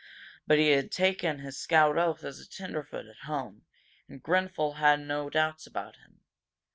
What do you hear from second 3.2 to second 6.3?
home, and Grenfel had no doubts about him.